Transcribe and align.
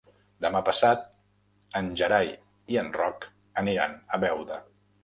Demà 0.45 0.61
passat 0.69 1.03
en 1.81 1.91
Gerai 2.01 2.33
i 2.77 2.81
en 2.85 2.91
Roc 2.99 3.33
aniran 3.65 3.99
a 4.19 4.25
Beuda. 4.27 4.61